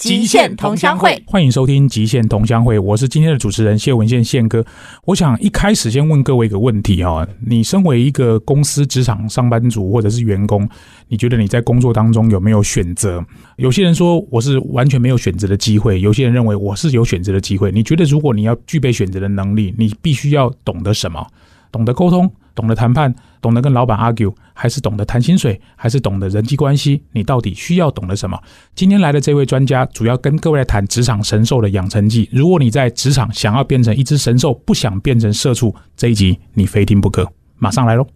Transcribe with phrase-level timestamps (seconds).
[0.00, 4.64] 极限同乡会，欢迎收听极限同乡会，我是今天的主持人谢文宪宪哥。
[5.04, 10.66] 我想一开始先问各位一个问题哈，你身为一个公司职场上班族或者是员工，
[11.08, 13.22] 你觉得你在工作当中有没有选择？
[13.56, 17.70] 有些人说我是完全没有选择的机会，有些人认为我是有选择的机会。
[17.70, 21.26] 你觉得如果你要具备选择的能力，你必须要懂得什么？
[21.70, 22.32] 懂得沟通？
[22.54, 27.02] 懂得谈判，懂得跟老板 argue，还是懂得谈薪水，还是懂得人际关系？
[27.12, 28.38] 你到底需要懂得什么？
[28.74, 32.28] 今天来的这位专家，主要跟各位来谈职场神兽的养成记。
[32.32, 37.26] 如果你在职场想要变成一只神兽，不想变成社畜，这一集你非听不可。
[37.58, 38.06] 马上来喽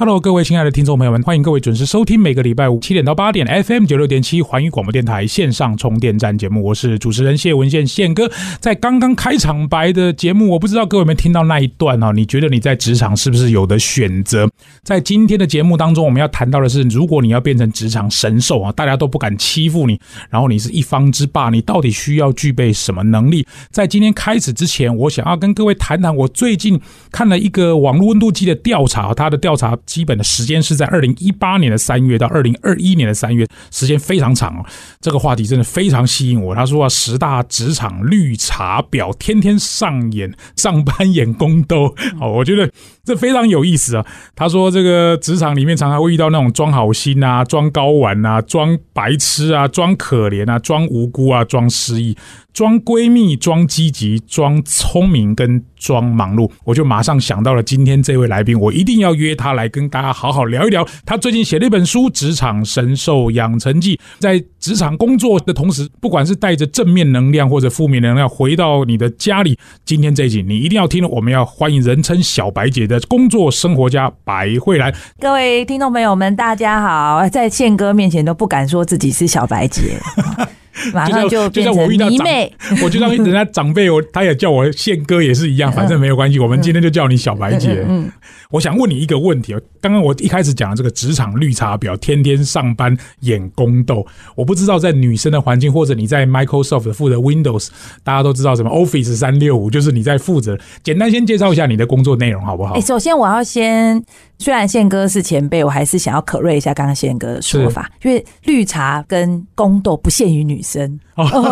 [0.00, 6.64] ！Hello，各位亲爱的听众朋友们，欢迎各位准时收听每个礼拜五七点到八点 FM 九六点七环宇广播电台线上充电站节目。
[6.64, 8.30] 我是主持人谢文宪宪哥。
[8.60, 12.14] 在刚刚开场白的节目，我不知道各位有没有听到那一段哦？
[12.14, 14.48] 你觉得你在职场是不是有的选择？
[14.82, 23.46] 在今天的节目当中，我们要谈到的是，如果你要变成职场神兽啊，大家都不敢欺负你，然后你是一方之霸，你到底需要具备什么能力？
[23.70, 26.80] 在今天开始之前，我想要跟各位谈谈，我最近
[27.12, 29.76] 看了一个网络温度计的调查，它的调查。
[29.90, 34.64] 基本的时间是在二零一八年的三月到二零二一年的三月，时间非常长哦。
[35.00, 36.54] 这个话题真的非常吸引我。
[36.54, 42.70] 他说啊十大职场绿茶婊天天上演上班演宫斗，哦，我觉得
[43.10, 44.06] 这非常有意思啊。
[44.36, 52.16] 他说这个职场里面常常会遇到那种装好心啊、装高玩啊、装白痴啊、装可怜啊、装无辜啊、装失忆。
[52.52, 60.84] 装闺蜜、装积极、装聪明跟装忙碌，我就马上想到了今天这位来宾，我一定要约他来跟大家好好聊一聊。
[61.06, 71.00] 他最近写了一本书《职场神兽养成记》，在职场工作的同时，不管是带着正面能量或者负面能量回到你的家里，今天这一集你一定要听。
[71.08, 74.94] 我们要欢迎人称小白姐的工作生活家白慧兰。
[75.18, 79.98] 各位听众朋友们，大家好，在宪哥面前都不敢说自己是小白姐。
[80.94, 82.52] 马上就变成迷妹，
[82.82, 86.38] 我就让人家长辈，我 他也叫我宪哥也是一样，反正没有关系。
[86.38, 87.84] 我们今天就叫你小白姐。
[87.88, 88.10] 嗯，
[88.50, 89.60] 我想问你一个问题哦。
[89.80, 97.68] 刚刚我一开始讲的这个职场绿茶婊，天天上班演宫斗，我不知道在女生的环境，或者你在 Microsoft 负责 Windows，
[98.04, 100.58] 大家都知道什么 Office 三六五，就是你在负责。
[100.82, 102.74] 简单先介绍一下你的工作内容好不好？
[102.74, 104.04] 哎，首先我要先，
[104.38, 110.69] 虽然宪哥是前辈，我还是想要可瑞一下刚刚宪哥的说法，因为绿茶跟宫斗不限于女生，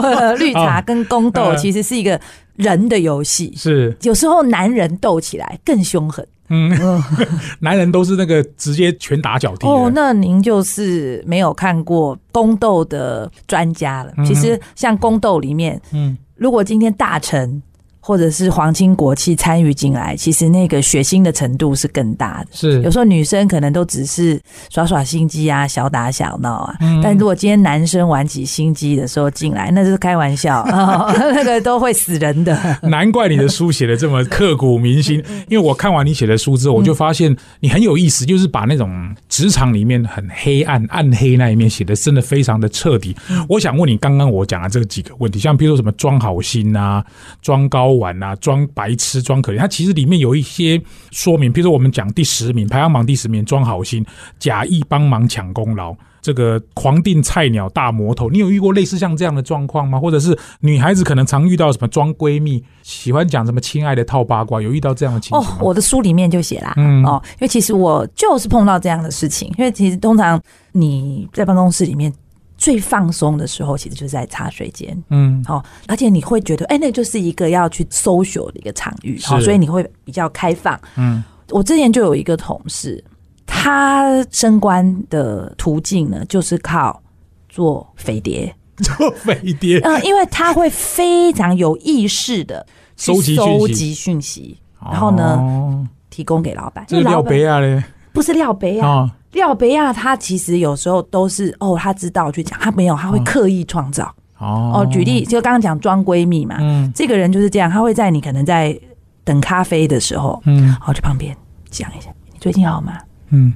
[0.38, 2.20] 绿茶跟宫斗其实是一个
[2.56, 6.26] 人的游戏，是有时候男人斗起来更凶狠。
[6.50, 6.70] 嗯，
[7.60, 9.66] 男人都是那个直接拳打脚踢。
[9.66, 14.12] 哦，那您就是没有看过宫斗的专家了。
[14.26, 17.62] 其实像宫斗里面，嗯，如果今天大臣。
[18.08, 22.46] 或者是皇亲国戚参与进来，其实那个血腥的程度是更大的。
[22.52, 26.74] 是有时候女生可能都只是耍耍心机啊，小打小闹啊。
[27.02, 30.64] 但如果今天男生玩起心机的时候进来，那是开玩笑，
[31.20, 32.78] 那个都会死人的。
[32.84, 43.14] 难怪你的书写的这么刻骨铭心，因为我看完你写的书之后，我就发现你很有意思，就是把那种职场里面很黑暗、暗黑那一面写的真的非常的彻底。
[43.50, 47.04] 我想问你，刚刚我讲的这几个问题，像比如说什么装好心啊，
[47.42, 47.97] 装高。
[47.98, 49.59] 玩啊，装白痴，装可怜。
[49.59, 54.04] 它其实里面有一些说明，比如说我们讲第十名排行榜第十名，装好心，
[54.38, 58.31] 假意帮忙抢功劳，这个狂定菜鸟大魔头。
[58.31, 59.98] 你有遇过类似像这样的状况吗？
[59.98, 65.42] 或者是女孩子可能常遇到什么装闺蜜，喜欢讲什么亲爱的套八卦，有遇到这样的情况？
[65.42, 70.41] 哦，我的书里面就写啦，嗯哦，因为其实我就是碰到这样的事情，因为其实通常
[70.72, 72.12] 你在办公室里面。
[72.58, 81.24] 最放松的时候，其实就是在茶水间，嗯，好，而且你会觉得，哎，那就是一个要去 social 的一个场域，好，所以你会比较开放，嗯。
[81.50, 83.02] 我之前就有一个同事，
[83.46, 87.02] 他升官的途径呢，就是靠
[87.48, 92.66] 做飞碟，做飞碟，嗯，因为他会非常有意识的
[92.98, 96.84] 收集收集讯息，然后呢，提供给老板。
[96.87, 97.82] 这料杯啊嘞，
[98.12, 99.10] 不是料杯啊。
[99.32, 104.04] 廖北亚他其实有时候都是哦，他知道去讲，他没有，他会刻意创造。
[104.38, 104.72] 哦。
[104.75, 108.78] 哦，举例就刚刚讲装闺蜜嘛，嗯，这个人就是这样，他会在你可能在
[109.25, 111.36] 等咖啡的时候，嗯，好去旁边
[111.70, 112.98] 讲一下，你最近好吗？
[113.30, 113.52] 嗯，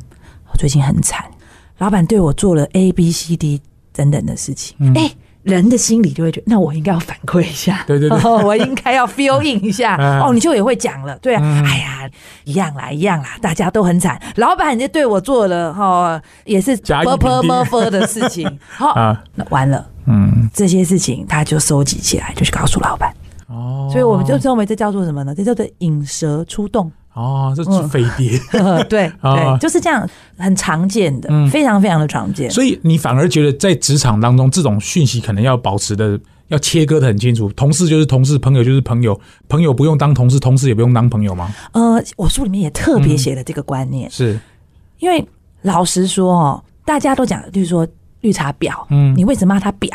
[0.51, 1.25] 我最近很惨，
[1.79, 3.61] 老板对我做了 A B C D
[3.93, 5.11] 等等的事情，哎。
[5.43, 12.11] 人的心里就会觉得，那我应该要反馈一下，对对对， 我应该要 feel in 一下， 哦，你就也会讲了，对啊，哎呀，
[12.45, 23.13] 一样啦，一样啦，大家都很惨，老板就对我做了哈，也是 purple 的事情， 好，那完了，嗯，这些事情他就收集起来，就去告诉老板，
[23.49, 25.35] 哦，所以我们就认为这叫做什么呢？
[25.35, 26.91] 这叫做引蛇出洞。
[27.15, 28.39] 哦，这是飞碟。
[28.89, 32.51] 对 对，就是这样，很常见的，非常非常的常见。
[32.51, 36.19] 所以你反而觉得在职场当中，这种讯息可能要保持的，
[36.49, 37.53] 要切割的很清楚。
[37.53, 41.55] 同事就是同事，朋友就是朋友，朋友不用当同事，同事也不用当朋友吗？
[41.73, 44.41] 呃，我书里面也特别写了这个观念，是
[44.99, 45.23] 因为
[45.61, 47.87] 老实说哦，大家都讲，就是说
[48.23, 49.91] 绿茶婊，嗯，你为什么骂他婊？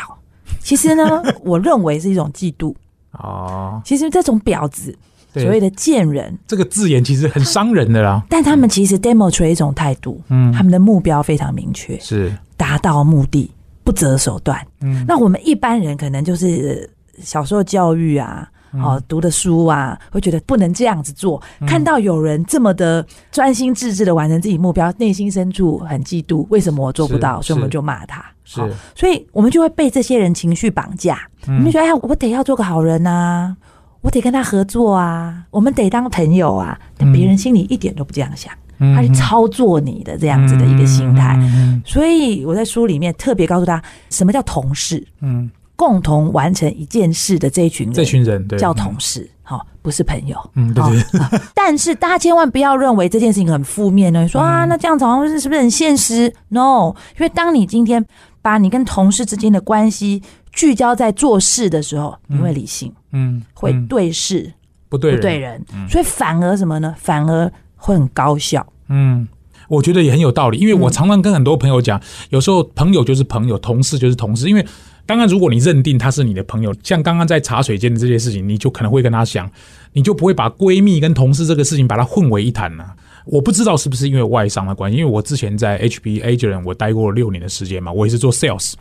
[0.61, 2.75] 其实呢， 我认为是一种嫉妒
[3.13, 3.81] 哦。
[3.83, 4.95] 其实这种婊子。
[5.39, 8.23] 所谓的贱人，这个字眼其实很伤人的啦。
[8.29, 13.51] 但他们其实 demo 出一种态度，嗯，他们的目标非常明确，是达到目的
[13.83, 14.59] 不择手段。
[14.81, 16.89] 嗯，那我们一般人可能就是
[17.21, 21.41] 小时候教育啊，哦，读的书啊，会觉得不能这样子做。
[21.65, 27.41] 看到有人这么的专心致志的完成自己目标，内心深处很嫉妒，为什么我做不到？
[27.41, 28.23] 所以我们就骂他。
[28.43, 28.61] 是，
[28.95, 31.19] 所以我们就会被这些人情绪绑架。
[31.47, 33.55] 我们觉得，哎，我得要做个好人呐。
[34.01, 38.53] 我得跟他合作啊，我们得当朋友啊，但别人心里一点都不这样想，
[38.95, 41.37] 他是操作你的这样子的一个心态。
[41.85, 45.05] 所以我在书里面特别告诉他，什么叫同事？
[45.21, 50.37] 嗯，共同完成一件事的这一群人，这群人叫同事，好，不是朋友。
[50.53, 51.39] 嗯，对对。
[51.53, 58.05] 但是大家千万不要认为这件事情很负面呢，说啊，那这样子好像是是不是很现实？No，因为当你今天
[58.41, 60.21] 把你跟同事之间的关系。
[60.57, 64.51] 聚焦在做事的时候，你会理性，嗯，会对事
[64.89, 66.95] 不对不对人，所以反而什么呢？
[66.97, 68.65] 反而会很高效。
[68.89, 69.27] 嗯，
[69.69, 72.01] 我觉得也很有道理，因为我常常跟很多朋友讲，
[72.31, 74.49] 有时候朋友就是朋友，同事就是同事。
[74.49, 74.65] 因为
[75.05, 79.47] 当然，如果你认定他是你的朋友，像刚刚在茶水间的这些事情，你就可能会跟他讲，
[79.93, 82.95] 你就不会把闺蜜跟同事这个事情把它混为一谈了。
[83.25, 88.73] 我不知道是不是因为外商的关系，因为我之前在 H B A 人我待过六年的时间嘛，我也是做 sales。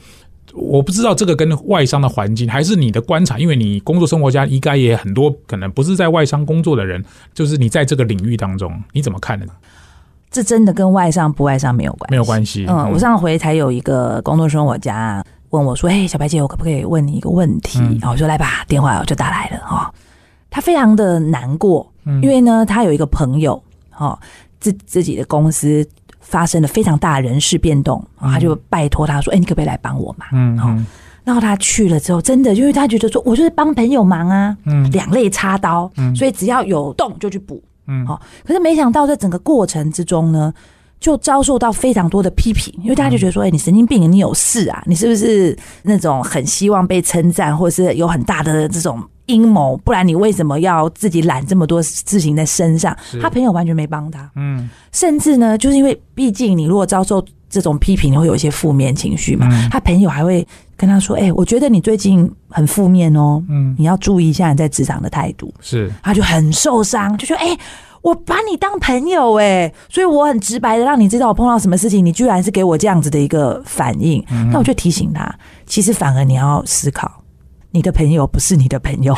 [0.55, 7.05] 我不知道这个跟外商的环境，还是你的观察，因为你工作生活家应该也很多，可能不是在外商工作的人，
[7.35, 9.47] 就是你在这个领域当中，你怎么看呢？
[10.31, 12.67] 这真的跟外商不外商没有关，没有关系。
[12.69, 19.93] 嗯，我上回才有一个工作生活家问我说：“哎，小白姐，我可不可以问你一个问题？”然后我说：“来吧，电话就打来了。”哈，
[20.51, 21.91] 他非常的难过，
[22.23, 24.19] 因为呢，他有一个朋友，哈，
[24.61, 25.87] 自自己的公司。
[26.29, 30.75] 发生了非常大的人事变动，他就拜托他说：“哎，你可不可以来帮我嘛？”嗯，好。
[31.23, 38.21] 然后他去了之后，真的，因为他觉得说，我就是帮朋友忙啊，嗯，两肋插刀，嗯，所以只要有洞就去补，嗯，好。
[38.45, 40.53] 可是没想到在整个过程之中呢，
[41.01, 44.83] 就遭受到非常多的批评，因为大家就觉得说：“哎，你神经病，你有事啊？
[44.87, 52.97] 你是不是那种很希望被称赞，或者是有很大的这种？”阴谋，不然你为什么要自己揽这么多事情在身上？
[53.21, 59.49] 他朋友完全没帮他，嗯，甚至呢，就是因为毕竟你如果遭受这种批评，会有一些负面情绪嘛。
[59.71, 60.47] 他朋友还会
[60.77, 67.57] 跟他说：“哎，我觉得你最近很负面哦，嗯，你要注意一下你在职场的态度。”是，他就很受伤，就说：“哎，
[68.03, 74.23] 我把你当朋友哎，所以我很直白的让你知道我碰到什么事情，你居然是给我这样子的一个反应。
[74.53, 75.33] 那我就提醒他，
[75.67, 77.11] 其实反而你要思考。”
[77.73, 79.15] 你的朋友不是你的朋友，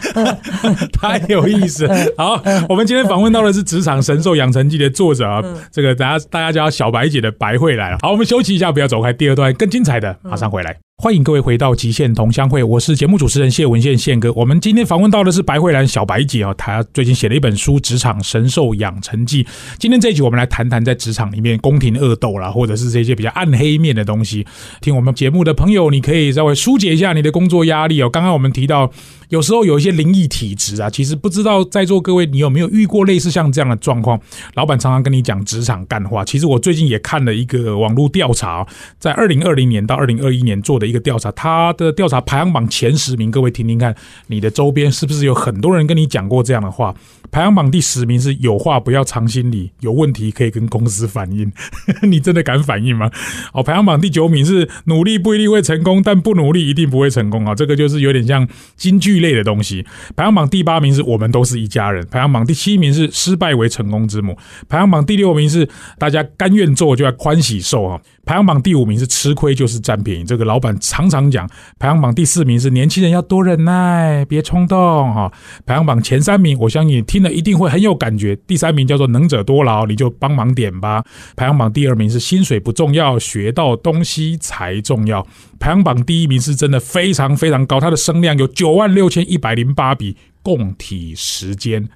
[0.92, 1.86] 太有意思。
[2.16, 7.98] 好，我们今天访问到的是《职场神兽养成记》的作者啊，这个大家大家叫小白姐的白慧来了。
[8.02, 10.76] 好，我们休息一下，不要走开，第二段更精彩的马上回来。
[11.02, 14.30] 欢迎各位回到极限同乡会，我是节目主持人谢文宪宪哥。
[14.34, 19.42] 我们今天访问到的是白慧兰小白姐啊，她最近写了一本书《职场神兽养成记》。
[19.78, 24.46] 今天这一集我们来谈谈在职场里面宫廷恶斗啦，或者是这些比较暗黑面的东西。
[24.82, 28.10] 听我们节目的朋友，你可以稍微疏解一下你的工作压力哦。
[28.10, 28.92] 刚刚我们提到。
[29.30, 34.20] 有时候有一些灵异体质啊，其实不知道在座各位你有没有遇过类似像这样的状况？
[34.54, 36.24] 老板常常跟你讲职场干话。
[36.24, 38.66] 其实我最近也看了一个网络调查，
[38.98, 43.94] 在二零二零年到二零二一年做的一个调查，他的调查排行榜前十名，各位听听看，
[44.26, 46.92] 你的周边是不是有很多人跟你讲过这样的话？
[47.30, 51.52] 排行榜第十名是有话不要藏心里，有问题可以跟公司反映。
[52.02, 53.08] 你真的敢反映吗？
[53.52, 57.54] 哦，排行榜第九名是努力不一定会成功，但不努力一定不会成功啊。
[57.54, 58.44] 这个就是有点像
[58.76, 59.19] 京剧。
[59.20, 59.86] 类的东西，
[60.16, 64.36] 排行榜第八名是我们都是一家人，排行榜第七名是失败为成功之母，
[64.68, 68.00] 排行榜第六名是大家甘愿做就要欢喜受啊。
[68.24, 71.48] 排行榜第五名是吃亏就是占便宜，这个老板常常讲。
[71.78, 74.78] 排行榜第四名是年轻人要多忍耐，别冲动
[75.12, 75.32] 哈。
[75.66, 78.36] 排行榜前三名，我相信听了一定会很有感觉。
[78.46, 81.02] 第三名叫做能者多劳，你就帮忙点吧。
[81.34, 85.26] 排行榜第二名是薪水不重要，学到东西才重要。
[85.58, 91.86] 排行榜第一名是真的非常非常高，它的声量有九万六千一百零八笔供体时间，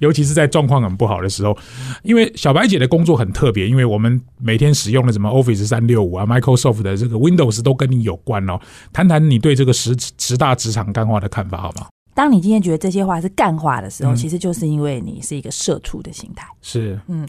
[0.00, 1.56] 尤其是在状况很不好的时候。
[2.02, 8.60] 因为小白姐的工作很特别，因为我们每天使用的什么 Office 三六五啊、Microsoft 的这个 Windows 都跟你有关哦。
[8.92, 11.88] 谈谈你对这个十十大职场干话的看法好吗？
[12.14, 16.46] 当你今天觉得这些话是干话的时候，其实就是因为你是一个社畜的心态。
[16.60, 17.26] 是，嗯。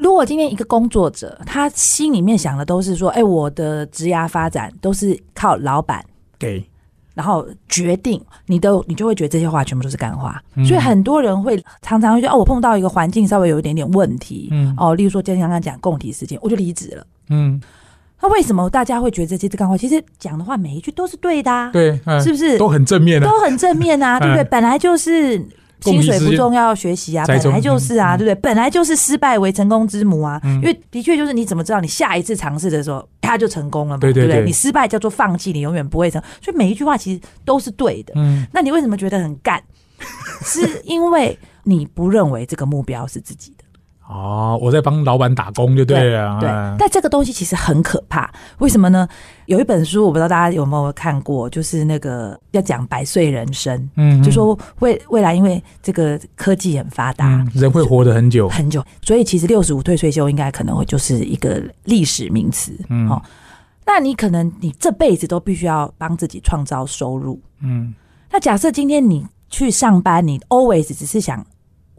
[0.00, 6.04] 如果今天一个工作者，他心里面想的都是说，哎，我的职涯发展都是靠老板
[6.38, 6.64] 给，
[7.18, 10.40] 然后决定，你都你就会觉得这些话全部都是干话。
[10.64, 17.60] 所以很多人会常常会说，哦，我碰到一个环境稍微有一点点问题，嗯，哦，例如说今天刚刚讲供体事件，我就离职了，嗯。
[18.20, 19.76] 那为什么大家会觉得这些干话？
[19.76, 23.28] 其实讲的话每一句都是对的，啊对，是不是都很正面啊？
[23.28, 24.44] 都很正面啊， 对不对？
[24.44, 25.44] 本来就是。
[25.80, 28.34] 薪水不重要，学习啊，本来就是啊，对不对？
[28.40, 34.00] 本来就是失败为成功之母啊，因为的确就是你怎么知道你下一次尝试的时候他就成功了嘛？
[34.00, 34.44] 对不对？
[34.44, 36.20] 你失败叫做放弃，你永远不会成。
[36.42, 38.12] 所以每一句话其实都是对的。
[38.16, 39.62] 嗯，那你为什么觉得很干？
[40.44, 43.64] 是因为你不认为这个目标是自己的。
[44.08, 46.40] 哦，我在帮老板打工就对了。
[46.40, 46.48] 对，
[46.78, 48.32] 但这个东西其实很可怕。
[48.58, 49.06] 为什么呢？
[49.44, 53.90] 有一本书，我不知道大家有没有看过，就是那个要讲百岁人生。
[53.96, 62.72] 嗯，就说未未来因为这个科技很发达，人会活得很久很久，所以其实六十五退退休应该可能会就是一个历史名词。
[62.88, 63.22] 嗯，哦，
[63.84, 67.38] 那你可能你这辈子都必须要帮自己创造收入。
[67.60, 67.92] 嗯，
[68.32, 71.44] 那假设今天你去上班，你 always 只是想。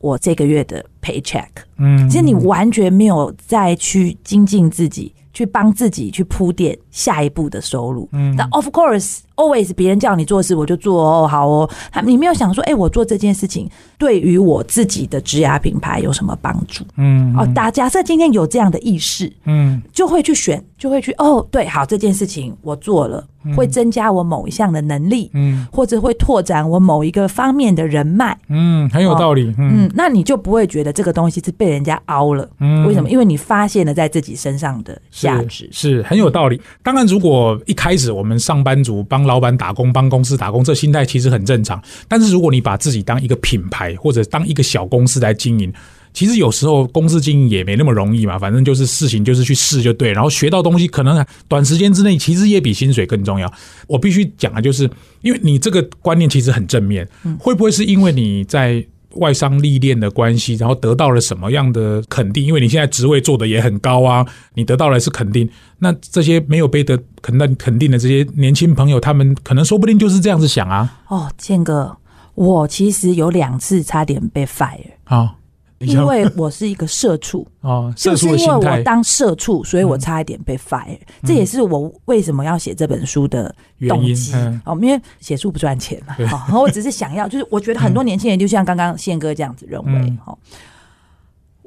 [0.01, 8.07] 我这个月的 paycheck，嗯，其实你完全没有再去精进自己，去帮自己去铺垫下一步的收入。
[8.11, 16.83] 嗯，那 of course always 别人叫你做事我就做哦，好哦，他你没有想说，哎，我做这件事情对于我自己的职涯品牌有什么帮助？
[16.97, 23.25] 嗯，哦，打假设今天有这样的意识，嗯，就会去选，就会去哦，对，好，这件事情我做了。
[23.55, 33.09] 会增加我某一项的能力，嗯，或者会拓展我某一个方面的人脉，嗯，很有道理，嗯，那你就不会觉得这个东西是被人家凹了，嗯，为什么？
[33.09, 36.61] 因为你发现了在自己身上的价值，是很有道理。
[36.83, 41.81] 当然，如果一开始我们上班族帮老板打工、帮公司打工，这心态其实很正常。
[42.07, 45.71] 但是如果你把自己当一个品牌，或者当一个小公司来经营，
[46.13, 53.51] 其实有时候公司经营也没那么容易嘛，反正就是事情就是去试就对，然后学到东西可能短时间之内其实也比薪水更重要。
[53.87, 54.89] 我必须讲的就是，
[55.21, 57.07] 因为你这个观念其实很正面，
[57.39, 58.83] 会不会是因为你在
[59.15, 62.45] 外商历练的关系，然后得到了什么样的肯定？
[62.45, 65.49] 因为你现在职位做的也很高啊，你得到了是肯定。
[65.79, 71.01] 那这些没有被得肯定肯定的这些年轻朋友，他们可能说不定就是这样子想啊。
[71.07, 71.97] 哦，建哥，
[72.35, 75.35] 我其实有两次差点被 fire 啊。
[75.79, 80.99] 因为我是一个社畜 哦，就是因为我当社畜，所以我差一点被 fire。
[81.23, 83.53] 这也是我为什么要写这本书的
[83.87, 84.33] 动机
[84.65, 86.15] 哦，因为写书不赚钱嘛。
[86.17, 90.37] 然后我只是想要， 就是我觉得很多年轻人就像刚刚宪哥这样子认为哦。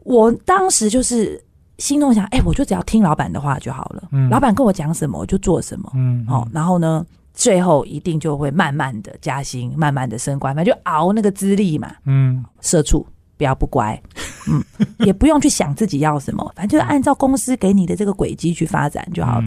[0.04, 1.40] 我当时就是
[1.78, 4.02] 心中想，哎，我就只要听老板的话就好了。
[4.30, 5.90] 老板跟我讲什么，我就做什么。
[5.94, 11.94] 嗯，哦，然后呢，最后一定就会慢慢的加薪，慢慢的升官，反正就熬那个资历嘛。
[12.04, 13.06] 嗯，社畜。
[13.42, 14.00] 不要不乖，
[14.46, 14.62] 嗯，
[15.00, 19.44] 也不用去想自己要什么，反正就是按照公司给你的这个轨迹去发展就好了。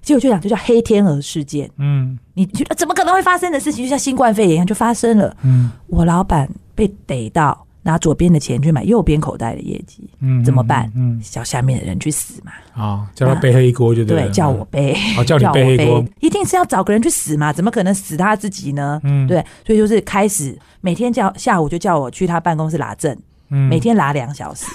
[0.00, 1.70] 结果就讲，就叫黑天鹅事件。
[1.76, 5.36] 嗯，你觉得怎么可能会发生的事情，就像新冠肺炎一样就发生了。
[5.42, 10.90] 嗯，我老板被逮到拿左边的钱去买右边口袋的业绩，嗯，怎么办？
[10.96, 12.52] 嗯，叫下面的人去死嘛。
[12.82, 14.96] 啊，叫他背黑锅就对，叫我背，
[15.26, 17.52] 叫你背黑锅，一定是要找个人去死嘛？
[17.52, 18.98] 怎么可能死他自己呢？
[19.04, 23.14] 嗯，对，所以就是开始每天叫下午就叫我去他办公室拿证。
[23.54, 24.66] 每天拉两小时，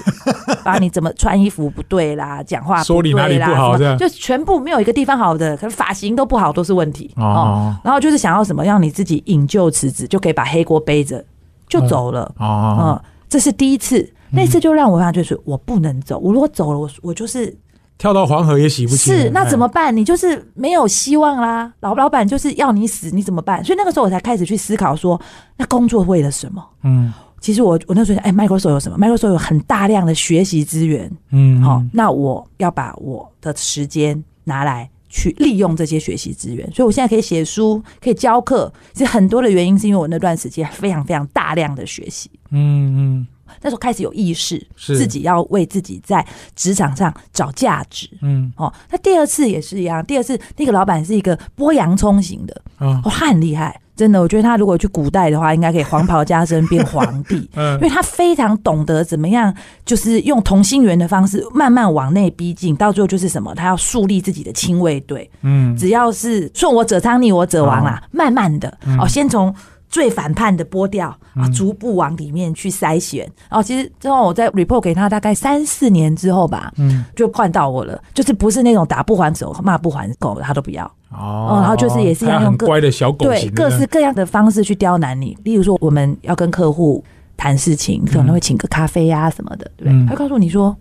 [0.63, 7.75] 把 你怎么穿衣服不对啦，讲话说你哪里不好的，就全部没有一个地方好的，可能发型都不好都是问题哦。
[7.83, 11.23] 然后就是想要什么，让你自己引咎辞职，就可以把黑锅背着
[11.67, 13.01] 就走了哦。
[13.27, 17.55] 这是第一次，那次就让我发觉是我不能走，我如果走了，我我就是
[17.97, 19.13] 跳到黄河也洗不清。
[19.13, 19.95] 是那怎么办？
[19.95, 23.63] 你就是没有希望啦，老老板就是要你死，你怎么办？
[23.63, 25.19] 所以那个时候我才开始去思考说，
[25.57, 26.65] 那工作为了什么？
[26.83, 27.13] 嗯。
[27.39, 38.71] 其实我我那时候想，哎，Microsoft 有什么？Microsoft 有很大量的学习资源，嗯，好，那我要把我的时间拿来去利用这些学习资源，所以我现在可以写书，可以教课。
[38.93, 43.27] 其实很多的原因是因为我那段时间非常非常大量的学习，嗯嗯，
[43.61, 53.79] 那时候开始有意识，自己要为自己在职场上找价值，嗯，哦，那第二次也是一样，第二次那个老板是一个剥洋葱型的，哦，他很厉害。
[53.99, 59.53] 真的，我觉得他如果去古代的话，应该可以黄袍加身变皇帝， 嗯，因为他非常懂得怎么样，
[59.83, 69.53] 就是用同心圆的方式慢慢往内逼近，到最后就是什么，他要树立自己的亲卫队，嗯，只要是顺我者昌，逆我者亡啊，慢慢的哦，先从
[69.89, 80.89] 最反叛的剥掉啊，逐步往里面去筛选，然后其实之后我在 report 给他大概三四年之后吧，嗯，就换到我了，就是不是那种打不还手、骂不还口，他都不要。
[81.11, 85.35] 哦，然后就是也是要用乖的小狗对各式各样的方式去刁难你。
[85.43, 87.03] 例如说，我们要跟客户
[87.35, 90.07] 谈事情，可能会请个咖啡呀什么的，对不对？
[90.07, 90.75] 他告诉你说，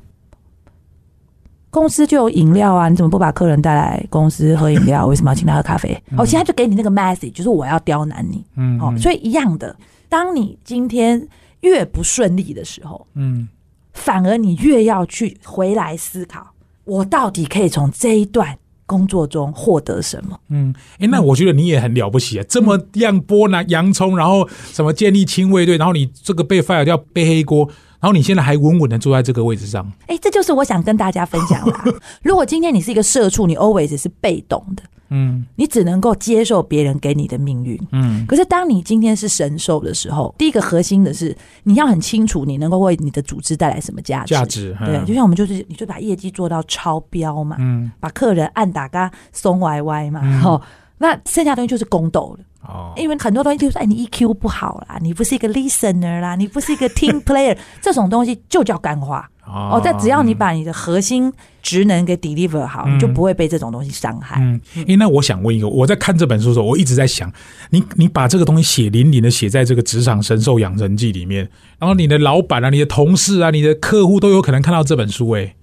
[1.71, 5.07] 公司就有饮料啊，你怎么不把客人带来公司喝饮料？
[5.07, 5.99] 为什么要请他喝咖啡？
[6.19, 8.45] 哦，其实他就给你那个 message，就是我要刁难你。
[8.57, 9.75] 嗯，哦，所以一样的，
[10.11, 11.27] 当你今天
[11.61, 13.49] 越不顺利的时候，嗯，
[13.95, 16.47] 反而你越要去回来思考，
[16.85, 18.59] 我到底可以从这一段。
[18.89, 20.41] 工作中获得什么？
[20.49, 22.45] 嗯，哎，那我觉得你也很了不起啊！
[22.49, 27.69] 这么样剥拿洋葱，然后什么建立亲卫队，然后你这个被 fire 掉背黑锅，
[28.01, 29.93] 然后你现在还稳稳的坐在这个位置上。
[30.07, 31.95] 哎，这就是我想跟大家分享的。
[32.25, 34.83] 如果今天你是一个社畜，你 always 是被动的。
[35.11, 37.79] 嗯，你只能够接受别人给你的命运。
[37.93, 44.35] 嗯，可是当你今天是神兽的时候，第一个核心的是你要很清楚，你能够为你的组织带来什么价值。
[44.35, 50.61] 价值，对，就像我们就是，你就把业绩做到超标嘛，嗯，把客人按打嘎松歪歪嘛，好，
[50.99, 52.45] 那剩下东西就是宫斗了。
[52.69, 59.31] 哦，因为很多东西就是哎，你 EQ 不好啦，你不是一个 listener 啦，你不是一个 team player， 这种东西就叫干话。
[59.49, 64.39] 哦，但只要你把你的核心职能给 deliver 好，你就不会被这种东西伤害。
[64.41, 67.33] 嗯，哎，那我想问一个，我在看这本书的时候，我一直在想，
[67.71, 75.31] 你你把这个东西血淋淋的写在这个职场神兽养成记里面，然后你的老板啊、你的同事啊、你的客户都有可能看到这本书。
[75.31, 75.55] 哎，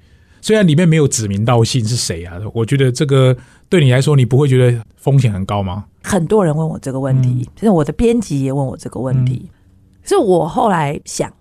[0.41, 3.37] 虽然里面没有指名道姓是谁啊，我觉得这个
[3.69, 5.85] 对你来说，你不会觉得风险很高吗？
[6.03, 9.49] 很多人问我这个问题，其实我的编辑也问我这个问题，
[10.03, 11.31] 所以我后来想。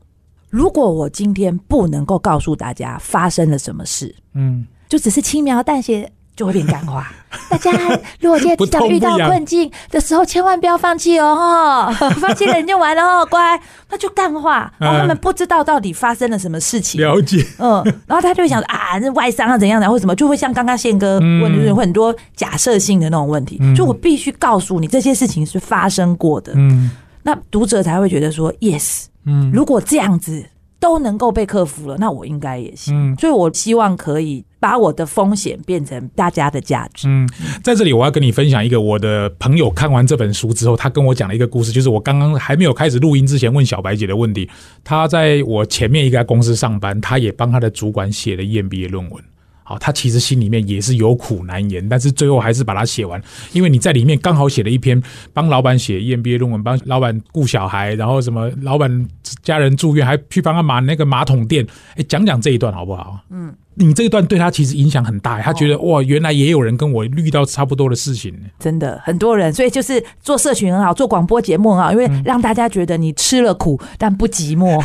[0.54, 7.12] 如果我今天不能够告诉大家发生了什么事，嗯，就只是轻描淡写就会变干话。
[7.50, 7.72] 大家
[8.20, 14.72] 如果今天想遇到困境的时候，千万不要放弃哦， 哈，放弃了你就完了哦，乖，那就干话。
[14.78, 23.60] 然后他们不知道到底发生了什么事情，了解，嗯，然后他就会想啊，那外伤啊怎样的，或什么，就会像刚刚宪哥问的，会很多假设性的那种问题。
[23.74, 26.92] 就我必须告诉你，这些事情是发生过的，嗯，
[27.24, 29.06] 那读者才会觉得说，yes。
[29.24, 30.46] 嗯，如果这样子
[30.78, 33.12] 都能够被克服了，那我应该也行。
[33.12, 37.08] 嗯，所以我希望可以把我的风险变成大家的价值。
[37.08, 37.26] 嗯，
[37.62, 44.50] 在这里我要跟你分享一个我的朋友看完这本书之后，他跟我讲了一个故事，就是我刚刚还没有开始录音之前问小白姐的问题。
[44.82, 49.24] 他在我前面一家公司上班，他也帮他的主管写了 EMBA 论文。
[49.64, 53.20] 好，他其实心里面也是有苦难言，但是最后还是把它写完，
[53.52, 59.08] 因为你在里面刚好写了一篇帮老板写 EMBA 论文，帮老板顾小孩，然后什么老板
[59.42, 63.18] 家人住院，还去帮他买那个马桶垫，哎，讲讲这一段好不好？
[63.30, 63.52] 嗯。
[63.76, 68.34] 你这一段对他其实影响很大，他觉得哇，原来也有人跟我遇到差不多的事情。
[68.58, 74.80] 真的很多人，所以就是做社群很好，做广播节目很好，因为让大家觉得你吃了苦但不寂寞。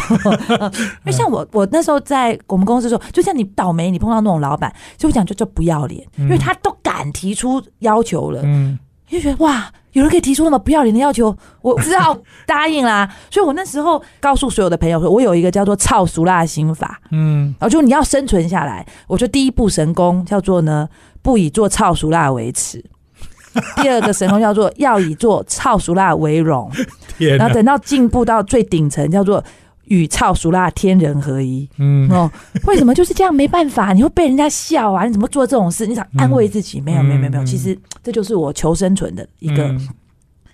[0.74, 8.78] 因为像我，我那时候在我们公司的时候，就像你倒霉，你碰到那种老板，就讲就就不要脸，因为他都敢提出要求了，嗯，
[9.10, 9.72] 就觉得哇。
[9.94, 13.10] 有人可以提出那么不要脸的要求，我知道答应啦。
[13.32, 20.88] 所以我那时候告诉所有的朋友说，我有一个叫做“操熟辣”心法，嗯，然后就你要生存下来，我就第一步神功叫做呢，
[21.24, 22.80] 不以做操熟辣为耻；
[23.82, 26.72] 第二个神功叫做要以做操熟辣为荣。
[27.18, 29.44] 然后等到进步到最顶层，叫做。
[29.90, 32.32] 与操熟辣天人合一，嗯哦，
[32.66, 33.34] 为什么就是这样？
[33.34, 35.06] 没办法，你会被人家笑啊！
[35.06, 35.86] 你怎么做这种事？
[35.86, 36.80] 你想安慰自己？
[36.80, 37.44] 没有，没有，没有，没有。
[37.44, 39.76] 其实这就是我求生存的一个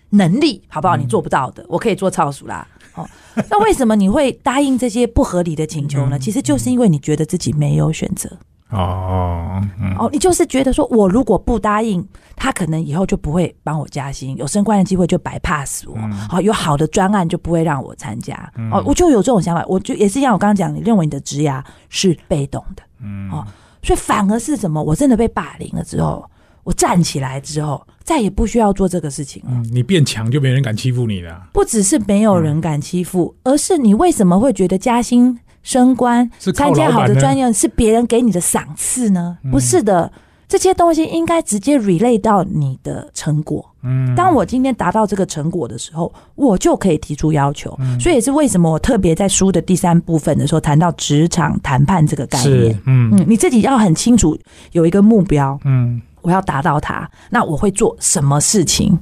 [0.09, 0.97] 能力，好不好？
[0.97, 2.65] 你做不到的，我可以做操熟辣。
[2.95, 3.07] 哦，
[3.49, 6.17] 那为什么你会答应这些不合理的请求呢？
[6.17, 8.29] 其实就是因为你觉得自己没有选择。
[8.75, 9.61] 哦，
[9.97, 15.97] 哦，你就是觉得说，我如果不答应，他可能以后就不会帮我加薪，有升官的机会就白 pass 我，
[16.29, 23.45] 好，有好的专案就不会让我参加，哦，我就有这种想法，我就也是像我刚刚讲，你认为你的职涯是被动的，嗯，哦，
[23.81, 24.83] 所以反而是什么？
[24.83, 26.29] 我真的被霸凌了之后，
[26.63, 29.51] 我站起来之后，再也不需要做这个事情了。
[29.71, 31.47] 你变强，就没人敢欺负你了。
[31.53, 35.39] 不只是没有人敢欺负，而是你为什么会觉得加薪？
[35.65, 39.35] 升官、参加好的专业是别人给你的赏赐呢？
[39.51, 40.11] 不是的，
[40.47, 43.65] 这些东西应该直接 relate 到你的成果。
[43.81, 47.75] 嗯，当我今天达到这个成果的时候，我就可以提出要求。
[47.99, 52.79] 所以也是为什么我特别在书的第三部分的时候谈到职场谈判这个概念。
[52.85, 54.37] 嗯嗯，你自己要很清楚
[54.71, 55.59] 有一个目标。
[55.65, 58.97] 嗯，我要达到它，那我会做什么事情？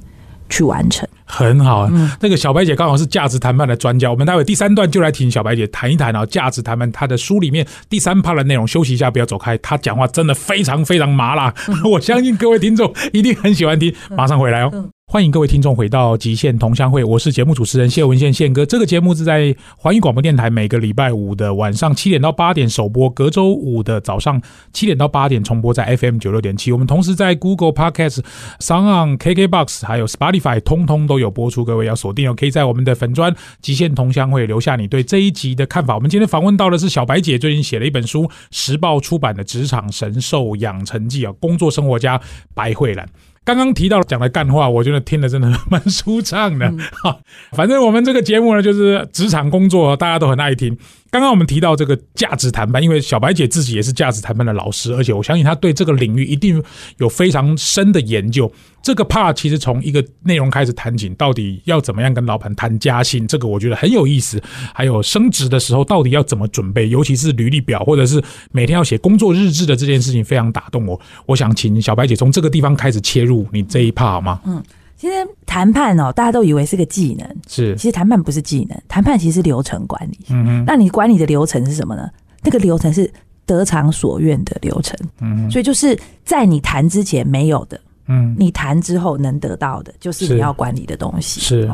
[0.48, 1.08] 去完成。
[1.26, 1.88] 很好，
[2.20, 8.66] 那个小白姐刚好是价值谈判的专家，我们待会第三段就来听小白姐谈一谈啊，价值谈判她的书里面第三 part 的内容。
[8.66, 11.52] 休息一下，不要走开，她讲话真的非常非常麻辣，
[11.90, 14.90] 我相信各位听众一定很喜欢听，马上回来哦。
[15.14, 18.66] 欢迎各位听众回到极限同乡会，我是节目主持人谢文宪宪哥。
[18.66, 26.72] 这个节目是在环宇广播电台每个礼拜五的晚上七点到八点首播，隔周五的早上七点到八点重播在 FM 九六点七。
[26.72, 28.24] 我们同时在 Google Podcast、
[28.58, 32.34] s o n KKBox 还有 Spotify 通通都有播出，各位要锁定哦。
[32.34, 35.94] 可以在我们的粉砖极限同乡会留下你对这一集的看法。
[35.94, 42.20] 我们今天访问到的是小白姐，最近写了一本书，时报出版的《职场神兽养成记》啊，工作生活家
[42.52, 43.08] 白慧兰。
[43.44, 46.72] 刚刚提到讲的干话，我觉得听的真的蛮舒畅的。
[47.02, 47.18] 哈，
[47.52, 50.76] 反正我们这个节目呢，就是职场工作，大家都很爱听。
[51.14, 56.60] 刚刚我们提到这个价值谈判，因为小白姐自己也是价值谈判的老师，而且我相信她对这个领域一定
[56.96, 58.50] 有非常深的研究。
[58.82, 64.42] 这个 part 其实从一个内容开始谈起，到底要怎么样跟老板谈加薪，这个我觉得很有意思。
[64.74, 71.00] 还有升职的时候到底要怎么准备，尤其是履历表或者是每天要写工作日志的这件事情，非常打动我。
[71.26, 74.40] 我想请小白姐从这个地方开始切入你这一 part 好吗？
[74.44, 74.60] 嗯。
[75.04, 77.76] 其实谈判哦，大家都以为是个技能，是。
[77.76, 80.18] 其实谈判不是技能，谈判其实是流程管理。
[80.30, 80.64] 嗯嗯。
[80.66, 82.08] 那你管理的流程是什么呢？
[82.42, 83.12] 那个流程是
[83.44, 84.98] 得偿所愿的流程。
[85.20, 85.50] 嗯。
[85.50, 91.38] 所以就是在你谈之前没有的，嗯，你谈之后能得到的，就是你要管理的东西。
[91.38, 91.70] 是。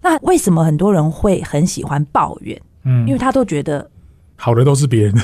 [0.00, 2.60] 那为什么很多人会很喜欢抱怨？
[2.82, 3.88] 嗯，因为他都觉得
[4.34, 5.22] 好的都是别人的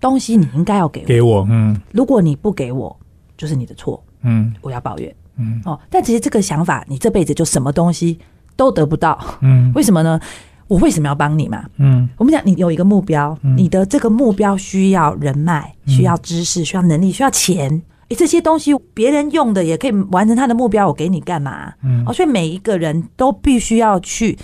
[0.00, 1.06] 东西，你应该要给我。
[1.06, 1.76] 给我，嗯。
[1.90, 2.96] 如果你不给我，
[3.36, 4.00] 就是你的错。
[4.22, 4.54] 嗯。
[4.60, 5.12] 我要抱怨。
[5.40, 8.18] 嗯哦，但其实这个想法，你这辈子就什么东西
[8.56, 9.18] 都得不到。
[9.40, 10.20] 嗯， 为什么呢？
[10.68, 11.64] 我为什么要帮你嘛？
[11.78, 17.82] 嗯，我们讲你有一个目标，你的这个目标需要人脉，需要知识，需要能力，需要钱。
[18.08, 21.72] 诶，这些东西别人用的也可以完成他的目标，我给你干嘛？
[21.82, 24.38] 嗯，哦，所以每一个人都必须要去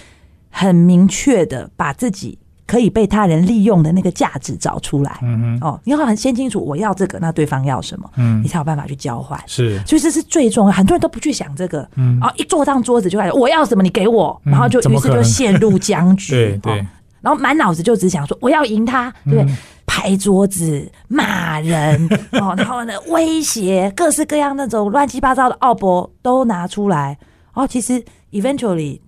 [0.50, 2.38] 很明确的把自己。
[2.66, 9.40] 可以被他人利用的那个价值找出来，嗯哦，你要很先清楚我要这个，那对方要什么，嗯，你才有办法去交换。
[9.46, 10.72] 是，所以这是最重要。
[10.72, 16.87] 很多人都不去想这个，嗯，然后一坐上桌子就开始我要什么你给我，然后就于是就陷入僵局， 对对，
[17.20, 19.46] 然后满脑子就只想说我要赢他，对，
[19.87, 27.16] 拍桌子骂人 哦，然后呢威胁各式各样那种乱七八糟的奥博都拿出来，
[27.55, 28.98] 哦，其实 eventually。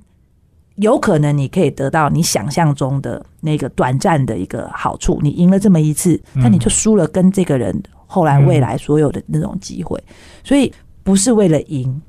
[0.79, 10.03] 有可能你可以得到你想象中的那个短暂的一个好处，你赢了这么一次，但你就输了跟这个人后来未来所有的那种机会，
[10.43, 12.01] 所以不是为了赢，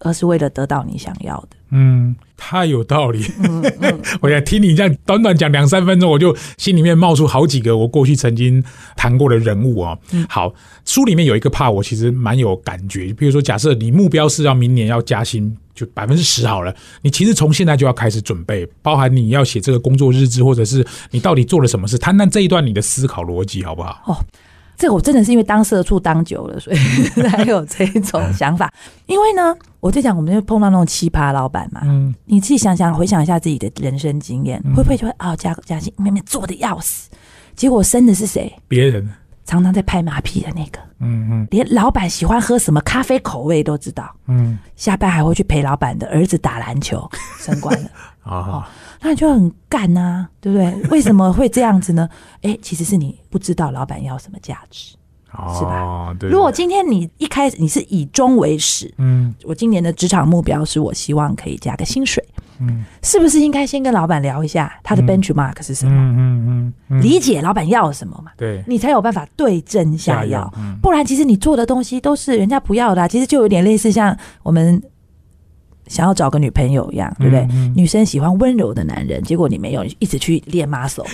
[0.00, 1.48] 而是为了得到你想要的。
[1.70, 3.24] 嗯，太有道理。
[4.22, 8.62] 我想听你这样短短讲两三分钟，我就心里面冒出好几个我过去曾经
[8.96, 9.98] 谈过的人物啊。
[10.28, 15.56] 好，书里面有一个 part 我其实蛮有感觉，比如说假设你目标是要明年要加薪。
[15.78, 24.02] 就百分之十好了，你其实从现在就要开始准备，包含你要写这个工作日志，或者是你到底做了什么事，谈谈这一段你的思考逻辑好不好？
[24.06, 24.18] 哦，
[24.78, 26.76] 这个我真的是因为当社畜当久了，所以
[27.28, 28.72] 才有这种想法。
[29.06, 37.10] 因为呢，我在讲，我们就碰到那种奇葩老板嘛，嗯，你自己想想，回想一下自己的人生经验，会不会就会啊，加加薪明明做的要死，
[37.56, 38.50] 结果生的是谁？
[38.68, 39.06] 别人。
[39.44, 47.88] 常常在拍马屁的那个，嗯嗯，连老板喜欢喝什么咖啡口味都知道，嗯，下班还会去陪老板的儿子打篮球，升官了，
[48.28, 50.90] 啊，那你就很干呐，对不对？
[50.90, 52.08] 为什么会这样子呢？
[52.42, 54.94] 哎，其实是你不知道老板要什么价值。
[55.58, 56.16] 是吧？
[56.22, 62.26] 如果今天你一开始你是以终为始，嗯，我今年的职场目标是我希望可以加个薪水，
[62.60, 65.92] 嗯，是不是应该先跟老板聊一下他的 benchmark 是什么？
[65.92, 66.16] 嗯
[66.48, 68.32] 嗯嗯，理解老板要什么嘛？
[68.38, 74.82] 对，你才有办法对症下药，不然其实你做的东西都是人家不要的，其实就有点类似像我们。
[75.88, 77.46] 想要找个女朋友一样，对不对？
[77.74, 81.06] 女生喜欢温柔的男人，结果你没有，一直去练 muscle，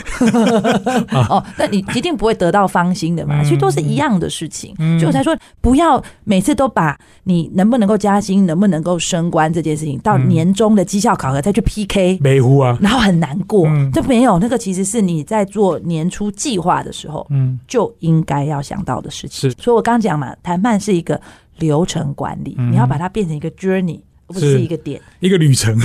[1.29, 3.43] 哦，那你一定不会得到芳心的嘛。
[3.43, 13.69] 其实都是一样的事情，所以我才说不要每次都把你能不能够加薪、能不能够升官这件事情到年终的绩效考核再去 PK，没乎啊，然后很难过。
[13.93, 19.51] 这没有那个，其实是你在做年初计划的时候，嗯，就应该要想到的事情。
[19.59, 21.21] 所以我刚讲嘛，谈判是一个
[21.59, 24.01] 流程管理，你要把它变成一个 journey。
[24.35, 25.79] 不是一个点，一个旅程。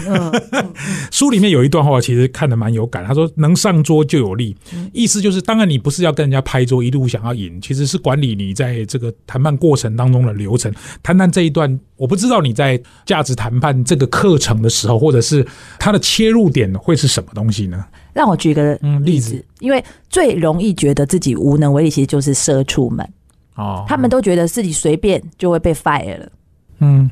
[1.11, 3.05] 书里面有一段话，其实看的蛮有感。
[3.05, 4.55] 他说：“能上桌就有利。”
[4.91, 10.73] 意思就是，当然你不是要跟人家拍桌，一路想要赢，其实是管理你在这个谈判过程当中的流程。
[11.03, 15.45] 谈谈这一段，我不知道你在价值谈判这个课程的时候，或者是
[15.77, 17.85] 它的切入点会是什么东西呢？
[18.13, 23.07] 让我举个例子，因为最容易觉得自己无能为力，其实就是社畜们
[23.55, 26.31] 哦，他们都觉得自己随便就会被 fire 了。
[26.79, 27.09] 嗯。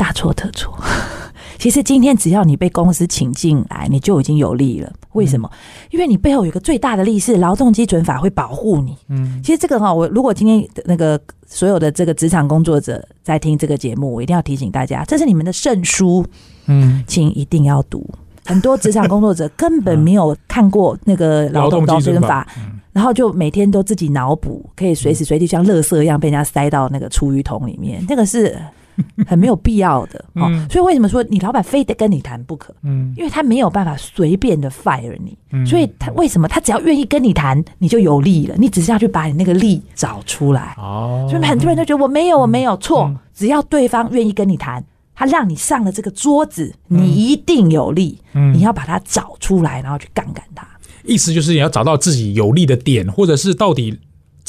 [0.00, 0.74] 大错特错，
[1.60, 4.90] 其实今天只要你被公司请进来，你就已经有利了。
[5.12, 5.50] 为什么？
[5.90, 8.96] 因为你背后有一个最大的利是劳动基准法会保护你。
[9.08, 16.24] 嗯，其实这个哈，我如果今天那个所有的这个职场工作者在听这个节目，我一定要提醒大家，这是你们的圣书。
[16.64, 18.08] 嗯，请一定要读。
[18.46, 22.48] 很多职场工作者根本没有看过那个劳动基准法。
[22.92, 28.58] 然后就每天都自己脑补，可以随时随地像垃圾一样被人家塞到那个厨余桶里面，那个是
[29.26, 30.50] 很没有必要的哦。
[30.70, 32.74] 所以为什么说你老板非得跟你谈不可？
[32.82, 38.54] 嗯，因为他没有办法随便的 fire 你，所以他为什么他只要愿意跟你谈，你就有利了。
[38.58, 41.26] 你只是要去把你那个利找出来哦。
[41.30, 43.12] 所以很多人都觉得我没有，我没有错。
[43.34, 44.84] 只要对方愿意跟你谈，
[45.14, 48.18] 他让你上了这个桌子，你一定有利。
[48.34, 50.66] 嗯，你要把它找出来，然后去杠杆他。
[51.04, 53.98] 意思就是你要找到自己有利的点，或者是到底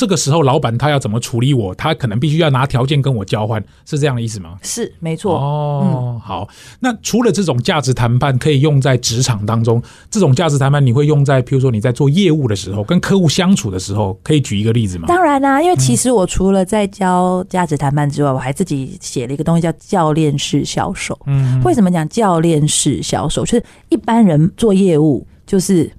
[0.02, 4.58] 这个时候老板他要怎么处理我，他可能必须要拿条件跟我交换，是这样的意思吗？
[4.64, 5.36] 是，没错。
[5.36, 6.50] 哦，好。
[6.80, 15.06] 那除了这种价值谈判可以用在职场当中，这种价值谈判你会用在，譬如说你在做业务的时候，跟客户相处的时候，可以举一个例子吗？
[15.08, 21.16] 当然啦，因为其实我除了在教价值谈判之外，我还自己写了一个东西叫教练式销售。
[21.28, 23.46] 嗯，为什么讲教练式销售？
[23.46, 25.92] 就是一般人做业务就是。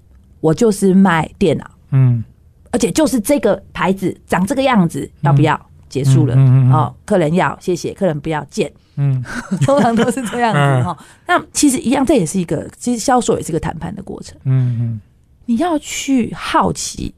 [0.43, 2.25] 我就是卖电脑，嗯，
[2.73, 5.61] 而且就是这个牌子长这个样子，要不要？
[5.89, 6.35] 结束了，
[6.73, 9.23] 哦，客人要，谢谢，客人不要，见，嗯，
[9.61, 10.97] 通常都是这样子哈。
[11.27, 15.01] 那其实一样，这也是一个，其实销售也是个谈判的过程，嗯嗯，
[15.45, 17.15] 你要去好奇，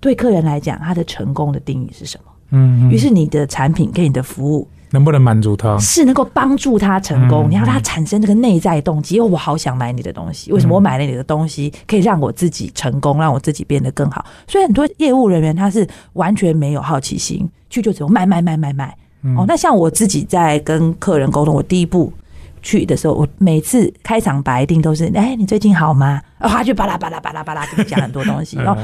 [0.00, 2.32] 对客人来讲，他的成功的定义是什么？
[2.52, 4.66] 嗯，于是你的产品跟你的服务。
[4.94, 5.76] 能不能满足他？
[5.78, 7.50] 是能够帮助他成功。
[7.50, 10.50] 你要他产生这个内在动机，因为我好想买你的东西。
[10.52, 14.24] 为什么我买了你的东西可以让我自己成功，让我自己变得更好？
[14.46, 18.96] 所以很多业务人员他是完全没有好奇心，去就只有卖卖卖卖卖。
[19.36, 22.12] 哦，那像我自己在跟客人沟通，我第一步
[22.64, 26.20] 去的时候，我每次开场白一定都是：哎，你最近好吗？
[26.38, 28.56] 然后他就巴拉巴拉巴拉巴拉跟你讲很多东西。
[28.56, 28.80] 然 后，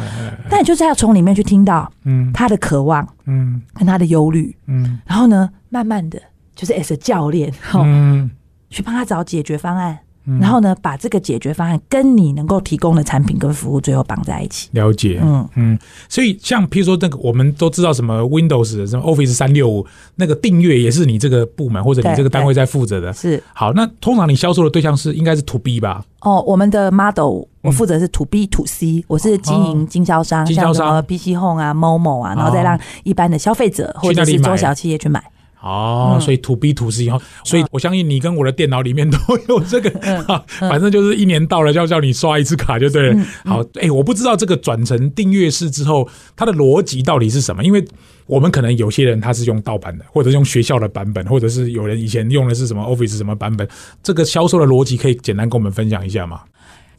[0.48, 5.50] 但你就是要从里面去听到，嗯，他的渴望，嗯，跟他的忧虑，嗯，然后呢？
[5.72, 6.20] 慢慢的，
[6.54, 8.28] 就是 as 教练，嗯，
[8.70, 9.96] 去帮他找解决方案，
[10.40, 14.68] 然后呢，把这个解决方案跟你能够提供的产品跟服务最后绑在一起。
[14.72, 15.78] 了解，嗯嗯。
[16.08, 19.84] 所以像譬如说那个，我们都知道什么 Windows 什么 Office 三六五
[20.16, 23.12] 那个订阅也是你这个部门或者你这个单位在负责的。
[23.12, 23.42] 是。
[23.54, 26.04] 好，那通常你销售的对象是应该是 To B 吧？
[26.20, 35.22] 哦，我们的 Model 我负责是 To B To C，我是经营经销商，像什么 PC Home 啊、Momo 啊，然后再让一般的消费者或者是中小企业去买。
[35.62, 39.18] 哦，所以 to B to C 哈，所以我相信你跟我的电脑里面都
[39.48, 39.90] 有这个，
[40.58, 43.24] 反正就是一年到了就要叫你刷一次卡就对了。
[43.44, 47.62] 好，哎，我不知道这个转成订阅式之后，它的逻辑到底是什么？
[47.62, 47.84] 因为
[48.26, 53.68] 我们可能有些人他是用盗版的，或者用学校的版本，或者是有人以前用的是什么 Office 什么版本，
[54.02, 56.40] 这个销售的逻辑可以简单跟我们分享一下吗？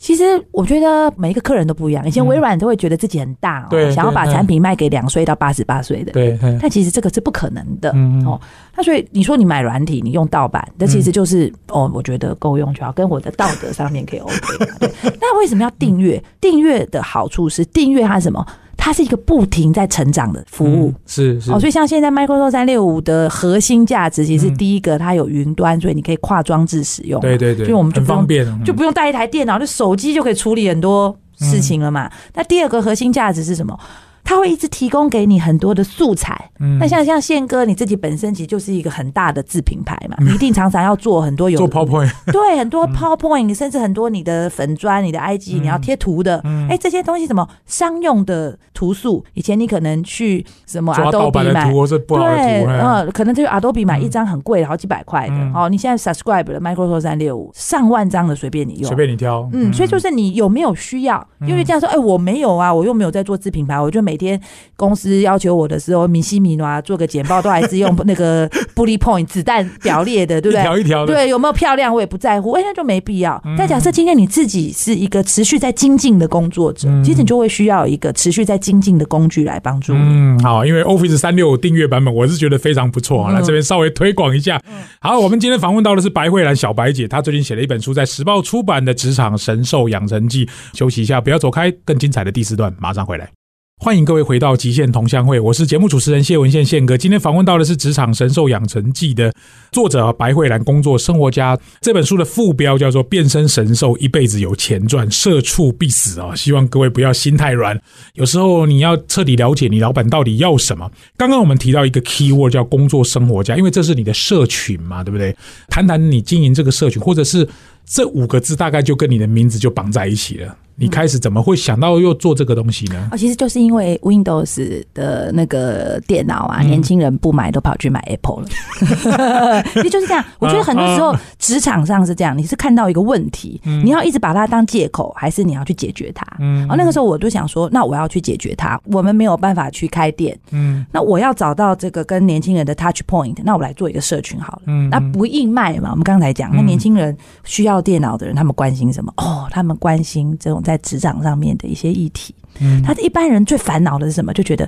[0.02, 2.06] 其实我觉得每一个客人都不一样。
[2.08, 6.12] 以前微软都会觉得自己很大，想要把产品卖给两岁到八十八岁的。
[6.12, 7.92] 对，但其实这个是不可能的
[8.26, 8.42] 哦。
[8.76, 14.36] 那所以你说你买软体，你用盗版，那其实就是哦，我觉得够用就好，跟我的道德上面可以 OK。
[14.80, 16.22] 对，那为什么要订阅？
[16.42, 18.44] 订阅的好处是订阅它什么？
[18.84, 21.52] 它是一个不停在成长的服务，是是。
[21.52, 32.10] 哦，所以像现在 Microsoft 三六五的核心价值，其实第一个它有云端，所以你可以跨装置使用，对对对，所以我们就方便，就不用带一台电脑，就手机就可以处理很多事情了嘛。
[32.34, 33.80] 那第二个核心价值是什么？
[34.24, 61.26] 他会一直提供给你很多的素材，那像像宪哥你自己本身其实就是一个很大的自品牌嘛，你一定常常要做很多有 做 PowerPoint， 对，很多 PowerPoint，甚至很多你的粉砖、你的 IG，你要贴图的，哎，这些东西什么商用的图素，以前你可能去什么 Adobe 买，对，呃，可能就是 Adobe 买一张很贵的，好几百块的，哦，你现在 Subscribe 了 Microsoft 三六五，上万张的随便你用，随便你挑，嗯，所以就是你有没有需要？
[61.48, 64.38] 因为这样说，哎，我没有啊，我又没有在做自品牌，我就每天
[64.76, 68.46] 公司要求我的时候，米西米啊做个简报，都还是用那个
[68.76, 70.60] bullet point 子弹表列的，对不对？
[70.60, 71.14] 一条一条的。
[71.14, 73.42] 对，有没有漂亮我也不在乎，哎，那就没必要。
[73.58, 80.00] 但假设今天你自己是一个持续在精进的工作者，其实你就会需要一个持续在精进的工具来帮助你。
[80.02, 83.32] 嗯，好，因为 Office 三六五订阅版本，我是觉得非常不错啊。
[83.32, 84.62] 来这边稍微推广一下。
[85.00, 90.46] 好，我们今天访问到的是白慧兰小白姐，她最近写了一本书，在时报出版的《职场神兽养成记》。
[90.74, 93.41] 休息一下，不要走开，更精彩的第四段马上回来。
[93.84, 96.96] 欢迎各位回到极限同乡会，我是节目主持人谢文宪宪哥。
[96.96, 99.34] 今天访问到的是《职场神兽养成记》的
[99.72, 101.58] 作者白慧兰，工作生活家。
[101.82, 106.36] 这本书的副标叫做《变身神兽，一辈子有钱赚，社畜必死》啊！
[106.36, 107.76] 希望各位不要心太软。
[108.14, 110.88] 有时候你要彻底了解你老板到底要什么。
[111.18, 115.36] 刚刚我们提到一个 key word 叫工作生活家，因为这是你的社群嘛，对不对？
[115.70, 117.50] 谈谈你经营这个社群，或者是
[117.92, 120.56] 这五个字，大概就跟你的名字就绑在一起了。
[120.78, 123.10] 你开始怎么会想到又做这个东西呢？
[123.12, 129.62] 哦，其实就是因为 Windows 的那个电脑啊，年轻人不买都跑去买 Apple 了。
[129.74, 130.26] 其实就是这样。
[130.40, 136.26] 我觉得很多时候职场上是这样，你是看到一个问题，你要一直把它当借口，还是你要去解决它？
[136.40, 138.80] 嗯，哦，那个时候我就想说，那我要去解决它。
[138.86, 144.62] 我们没有办法去开店，嗯，那我要找到这个跟年轻人的 Touch Point，那我来做一个社群好了。
[144.66, 145.92] 嗯，那不硬卖嘛？
[145.92, 149.14] 我们刚才讲，那年轻人需要电脑的人，他们关心什么？
[149.18, 150.72] 哦，他们关心这种在。
[150.72, 154.32] 在职场上面的一些议题，嗯，他一般人最烦恼的是什么？
[154.32, 154.66] 就觉得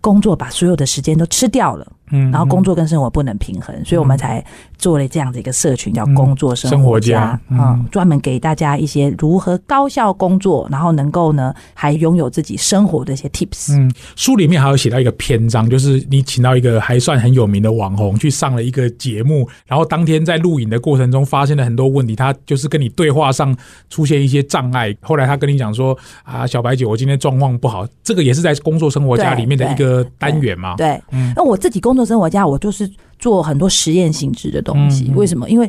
[0.00, 1.86] 工作把所有的时间都吃掉了。
[2.10, 4.44] 嗯，然后工作跟生活不能平衡，所以我们才
[4.76, 13.74] 做了这样的一个社群，叫“工作生活家”嗯，专门给大家一些如何高效工作，然后能够呢还拥有自己生活的一些 tips。
[13.74, 23.56] 嗯，书里面还有写到一个篇章，就是你请到一个还算很有名的网红去上了一个节目，然后当天在录影的过程中发现了很多问题，他就是跟你对话上
[23.88, 24.94] 出现一些障碍。
[25.00, 30.74] 后来他跟你讲说：“啊，小白姐，我今天状况不好。”这个也是在工作生活家里面的一个单元嘛？
[30.76, 31.94] 对，嗯，那我自己工。
[31.94, 35.10] 工作生活家，我就是做很多实验性质的东西。
[35.14, 35.48] 为什么？
[35.48, 35.66] 因为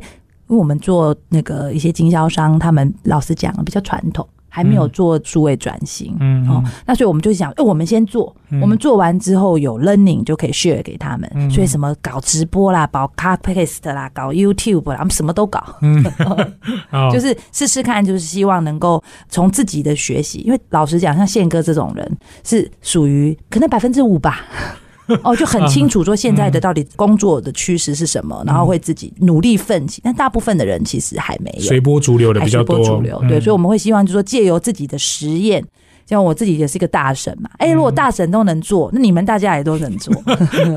[0.47, 6.15] 因为我们做那个一些经销商，他们老实讲比较传统，还没有做数位转型。
[6.19, 11.49] 嗯，哦，那所以我们就想，哎，我们先做，我们做完之后有 learning 就可以 share 给他们。
[11.49, 15.63] 所以什么搞直播啦，搞 podcast 啦，搞 YouTube 啦，我们什么都搞。
[15.81, 16.03] 嗯，
[17.11, 20.41] 就是试试看，就是希望能够从自己的学习。
[20.41, 24.41] 因为老实讲，像宪哥这种人，是属于可能百分之五吧。
[25.23, 30.01] 哦，就很清楚说现在的到底工作的趋势是什么，然后会自己努力奋起。
[30.03, 35.63] 但大部分的人其实还没有随波逐流的比较多，对，所以我们会希望就是说借由自己的实验。
[36.07, 40.13] 像我自己也是一个大神嘛，哎，如果大神都能做，那你们大家也都能做。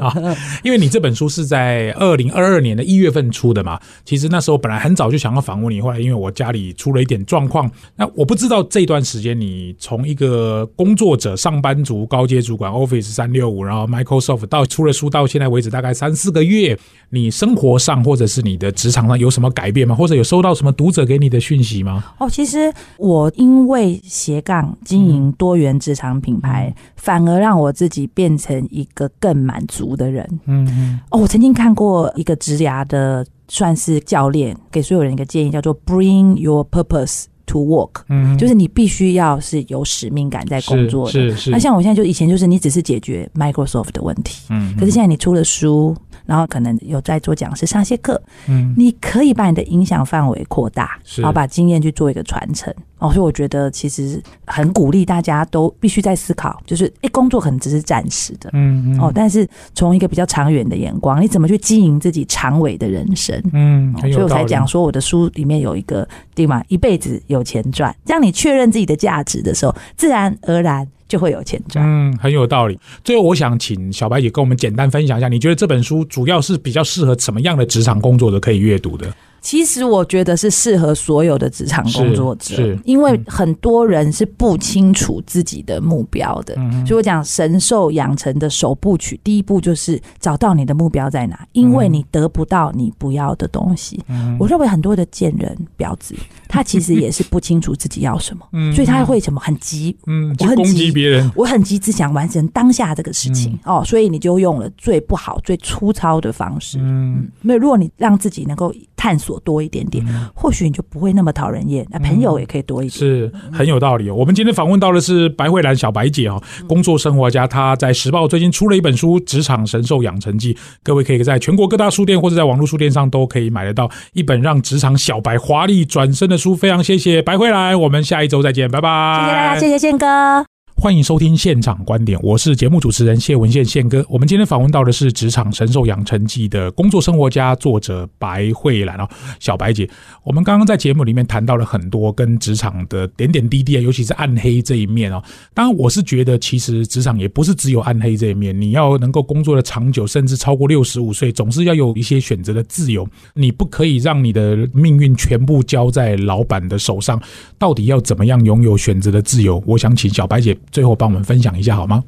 [0.65, 16.79] 因为你这本书是在二零二二年的一月份出的嘛，其实那时候本来很早就想要访问你，后来因为我家里出了一点状况，那我不知道这段时间你从一个工作者、上班族、高阶主管，Office 三六五，然后 Microsoft 到出了书到现在为止大概三四个月，
[17.11, 19.95] 你生活上或者是你的职场上有什么改变吗？
[19.95, 22.03] 或者有收到什么读者给你的讯息吗？
[22.19, 25.18] 哦，其实我因为斜杠经营。
[25.33, 30.27] 多元职场品牌，反而让我自己变成一个更满足的人。
[30.47, 31.01] 嗯嗯。
[31.11, 38.03] 哦，我曾经看过一个职涯的算是教练，给所有人一个建议，叫做 “Bring your purpose to work”。
[38.09, 41.13] 嗯，就是你必须要是有使命感在工作的。
[41.13, 41.51] 是是。
[41.51, 45.97] 那像我现在就以前就是你只是解决 Microsoft 的问题，嗯，可是现在你出了书。
[46.29, 52.73] 然后可能有在做讲师上些课，嗯，你可以把你的影响范围扩大，然后把经验去做一个传承。
[52.99, 63.41] 哦，所以我觉得其实很鼓励大家都必须在思考，就是哎，工作可能只是暂时的，嗯嗯，哦，但是从一个比较长远的眼光，你怎么去经营自己长尾的人生？
[63.55, 66.63] 嗯，所以我才讲说我的书里面有一个对吗？
[66.69, 70.87] 一辈子有钱赚，让你确认自己的价值的时候，自然而然。
[71.09, 72.79] 就会有钱赚，嗯，很有道理。
[73.03, 79.13] 最后，我想请小白姐跟我们简单分享一下，你觉得这本书主要是比较适合什么样的职场工作者可以阅读的？
[79.41, 86.55] 其实我觉得是适合所有的职场工作者，因为很多人是不清楚自己的目标的。
[86.87, 94.03] 所以我讲神兽养成的首部曲，第一步就是找到你的目标在哪，因为你得不到你不要的东西。
[94.39, 96.15] 我认为很多的贱人婊子，
[96.49, 106.79] 他其实也是不清楚自己要什么， 所以他会什么很急，嗯，我很攻击别人，我很急，只想完成当下这个事情哦，所以你就用了最不好、最粗糙的方式。
[106.81, 109.39] 嗯，没有，如果你让自己能够探索。
[109.45, 111.87] 多一点点，或许你就不会那么讨人厌。
[111.91, 114.11] 那朋友也可以多一点，是很有道理。
[114.11, 117.47] 我们今天访问到的是白慧兰小白姐哦，工作生活家。
[117.47, 126.55] 她在时报最近出了一本书《职场神兽养成记》，各位可以在全国各大书店或者在网络书店上都可以买得到一本让职场小白华丽转身的书。
[126.55, 129.21] 非常谢谢白慧兰，我们下一周再见，拜拜。
[129.21, 130.58] 谢谢大家，谢谢宪哥。
[130.81, 134.07] 欢迎收听现场观点，我是节目主持人谢文宪宪哥。
[134.09, 139.09] 我们今天访问到的是《职场神兽养成记》的工作生活家作者白慧兰哦，
[139.41, 139.91] 小白姐。
[140.23, 145.21] 我们刚刚在节目里面谈到了很多跟职场的点点滴滴啊，尤其是暗黑这一面哦。
[145.53, 153.05] 当然，我是觉得其实职场也不是只有暗黑这一面，你要能够工作的长久，甚至超过六十五岁，总是要有一些选择的自由。
[153.35, 157.21] 你不可以让你的命运全部交在老板的手上。
[157.59, 159.61] 到底要怎么样拥有选择的自由？
[159.67, 160.57] 我想请小白姐。
[160.71, 162.05] 最后帮我们分享一下好吗？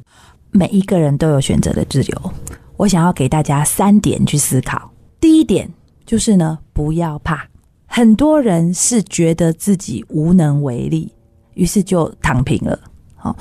[0.52, 2.32] 每一个人都有选择的自由，
[2.76, 4.90] 我想要给大家三点去思考。
[5.20, 5.70] 第一点
[6.04, 7.46] 就是呢，不要怕。
[7.86, 11.12] 很多人是觉得自己无能为力，
[11.54, 12.78] 于是就躺平了。
[13.16, 13.36] 好，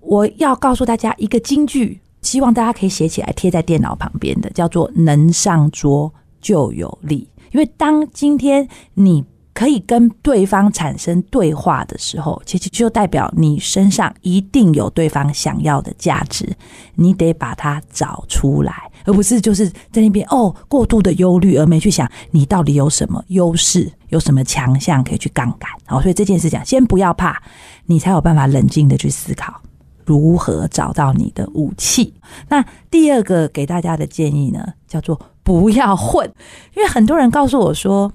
[0.00, 7.28] 我要告诉大家一个金句，希望大家可以写起来贴在电脑旁边的，叫做“能上桌就有力”。
[7.52, 9.24] 因为当今天你
[9.60, 16.48] 可以跟对方产生对话的时候，其实就代表你身上一定有对方想要的价值，
[16.94, 18.90] 你得把它找出来。
[19.04, 25.70] 而不是就是在那边哦过度的忧虑，而没去想你到底有什么优势，有什么强项可以去杠杆。
[25.84, 27.38] 好，所以这件事讲，先不要怕，
[27.84, 29.60] 你才有办法冷静的去思考
[30.06, 32.14] 如何找到你的武器。
[32.48, 36.26] 那第二个给大家的建议呢，叫做不要混，
[36.74, 38.10] 因为很多人告诉我说，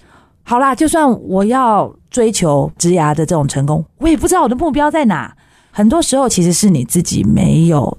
[0.46, 5.36] 好啦，就算我要追求职涯的这种成功，我也不知道我的目标在哪。
[5.72, 7.98] 很多时候其实是你自己没有。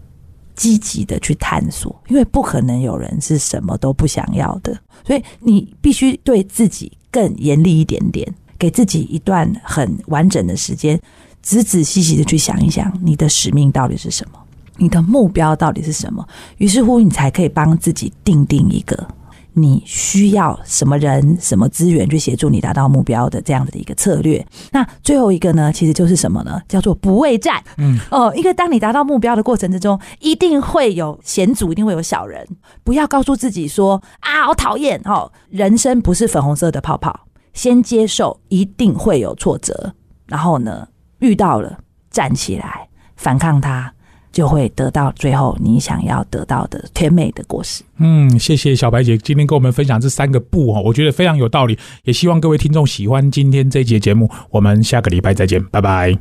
[0.57, 4.75] 积极的去探索，因为不可能有人是什么都不想要的，
[5.07, 8.27] 所以你必须对自己更严厉一点点，
[8.59, 10.99] 给自己一段很完整的时间，
[11.43, 14.39] 仔仔细细的去想一想，你的使命到底是什么，
[14.79, 16.27] 你的目标到底是什么，
[16.57, 18.97] 于是乎你才可以帮自己定定一个。
[19.59, 24.47] 你需要什么人、什么资源去协助你达到目标的这样子的一个策略？
[24.71, 26.61] 那最后一个呢，其实就是什么呢？
[26.69, 27.65] 叫做不畏战。
[27.79, 32.47] 嗯，哦，因为当你达到目标的过程之中，一定会有险阻，一定会有小人。
[32.85, 37.19] 不要告诉自己说啊，好讨厌哦，人生不是粉红色的泡泡，
[37.55, 39.95] 先接受一定会有挫折，
[40.27, 40.87] 然后呢，
[41.21, 41.79] 遇到了
[42.11, 42.87] 站起来
[43.17, 43.95] 反抗它。
[44.37, 47.83] 就会得到最后你想要得到的甜美的果实。
[47.97, 54.31] 嗯，谢谢小白姐今天跟我们分享这三个不哦，我觉得非常有道理，也希望各位听众喜欢今天这节节目。
[54.51, 56.19] 我们下个礼拜再见，拜拜。